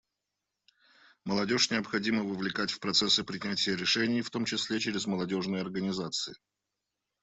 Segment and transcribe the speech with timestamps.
[1.25, 6.33] Молодежь необходимо вовлекать в процессы принятия решений, в том числе через молодежные организации.